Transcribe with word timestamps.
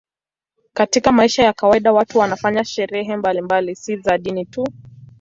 Katika 0.73 1.11
maisha 1.11 1.43
ya 1.43 1.53
kawaida 1.53 1.93
watu 1.93 2.19
wanafanya 2.19 2.65
sherehe 2.65 3.17
mbalimbali, 3.17 3.75
si 3.75 3.97
za 3.97 4.17
dini 4.17 4.45
tu. 4.45 4.67